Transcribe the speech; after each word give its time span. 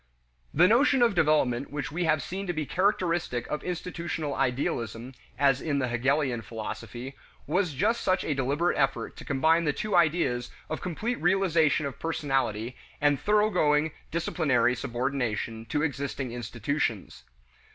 The 0.51 0.67
notion 0.67 1.03
of 1.03 1.13
development 1.13 1.69
which 1.69 1.91
we 1.91 2.05
have 2.05 2.23
seen 2.23 2.47
to 2.47 2.53
be 2.53 2.65
characteristic 2.65 3.45
of 3.51 3.61
institutional 3.63 4.33
idealism 4.33 5.13
(as 5.37 5.61
in 5.61 5.77
the 5.77 5.89
Hegelian 5.89 6.41
philosophy) 6.41 7.13
was 7.45 7.75
just 7.75 8.01
such 8.01 8.23
a 8.23 8.33
deliberate 8.33 8.77
effort 8.79 9.15
to 9.17 9.23
combine 9.25 9.65
the 9.65 9.73
two 9.73 9.95
ideas 9.95 10.49
of 10.71 10.81
complete 10.81 11.21
realization 11.21 11.85
of 11.85 11.99
personality 11.99 12.75
and 12.99 13.19
thoroughgoing 13.19 13.91
"disciplinary" 14.09 14.73
subordination 14.73 15.67
to 15.67 15.83
existing 15.83 16.31
institutions. 16.31 17.23